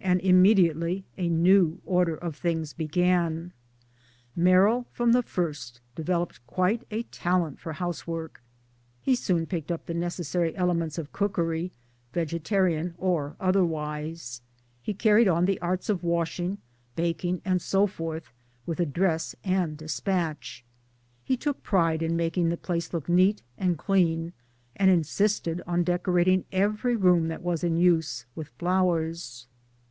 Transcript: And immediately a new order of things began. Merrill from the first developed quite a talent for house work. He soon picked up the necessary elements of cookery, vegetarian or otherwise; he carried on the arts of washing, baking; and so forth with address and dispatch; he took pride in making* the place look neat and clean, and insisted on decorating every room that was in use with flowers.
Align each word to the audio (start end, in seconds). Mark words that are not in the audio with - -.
And 0.00 0.22
immediately 0.22 1.04
a 1.18 1.28
new 1.28 1.82
order 1.84 2.16
of 2.16 2.34
things 2.34 2.72
began. 2.72 3.52
Merrill 4.34 4.86
from 4.90 5.12
the 5.12 5.22
first 5.22 5.82
developed 5.94 6.44
quite 6.46 6.82
a 6.90 7.02
talent 7.02 7.60
for 7.60 7.74
house 7.74 8.06
work. 8.06 8.42
He 9.02 9.14
soon 9.14 9.44
picked 9.44 9.70
up 9.70 9.84
the 9.84 9.92
necessary 9.92 10.56
elements 10.56 10.96
of 10.96 11.12
cookery, 11.12 11.72
vegetarian 12.14 12.94
or 12.96 13.36
otherwise; 13.38 14.40
he 14.80 14.94
carried 14.94 15.28
on 15.28 15.44
the 15.44 15.60
arts 15.60 15.90
of 15.90 16.02
washing, 16.02 16.56
baking; 16.96 17.42
and 17.44 17.60
so 17.60 17.86
forth 17.86 18.32
with 18.64 18.80
address 18.80 19.36
and 19.44 19.76
dispatch; 19.76 20.64
he 21.22 21.36
took 21.36 21.62
pride 21.62 22.02
in 22.02 22.16
making* 22.16 22.48
the 22.48 22.56
place 22.56 22.94
look 22.94 23.10
neat 23.10 23.42
and 23.58 23.76
clean, 23.76 24.32
and 24.74 24.90
insisted 24.90 25.60
on 25.66 25.84
decorating 25.84 26.46
every 26.50 26.96
room 26.96 27.28
that 27.28 27.42
was 27.42 27.62
in 27.62 27.76
use 27.76 28.24
with 28.34 28.48
flowers. 28.56 29.46